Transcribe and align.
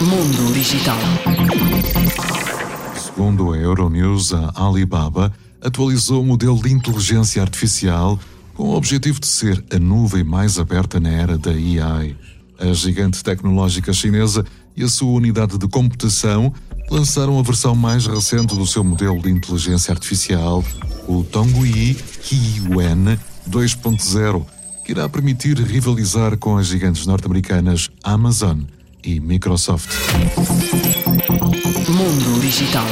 Mundo 0.00 0.52
Digital. 0.52 0.98
Segundo 2.96 3.52
a 3.52 3.56
Euronews, 3.56 4.32
a 4.32 4.52
Alibaba 4.54 5.32
atualizou 5.60 6.22
o 6.22 6.26
modelo 6.26 6.60
de 6.62 6.72
inteligência 6.72 7.42
artificial 7.42 8.18
com 8.54 8.64
o 8.64 8.76
objetivo 8.76 9.20
de 9.20 9.26
ser 9.26 9.64
a 9.72 9.78
nuvem 9.78 10.22
mais 10.22 10.58
aberta 10.58 11.00
na 11.00 11.10
era 11.10 11.38
da 11.38 11.50
AI. 11.50 12.16
A 12.58 12.72
gigante 12.72 13.22
tecnológica 13.22 13.92
chinesa 13.92 14.44
e 14.76 14.84
a 14.84 14.88
sua 14.88 15.10
unidade 15.10 15.58
de 15.58 15.68
computação 15.68 16.52
lançaram 16.90 17.38
a 17.38 17.42
versão 17.42 17.74
mais 17.74 18.06
recente 18.06 18.54
do 18.54 18.66
seu 18.66 18.84
modelo 18.84 19.20
de 19.20 19.30
inteligência 19.30 19.92
artificial, 19.92 20.62
o 21.08 21.24
Tongyi 21.24 21.96
Yuan 22.30 23.18
2.0, 23.48 24.44
que 24.84 24.92
irá 24.92 25.08
permitir 25.08 25.56
rivalizar 25.56 26.36
com 26.36 26.58
as 26.58 26.66
gigantes 26.66 27.06
norte-americanas 27.06 27.90
Amazon 28.02 28.60
e 29.02 29.18
Microsoft. 29.18 29.90
Mundo 31.88 32.40
Digital. 32.40 32.86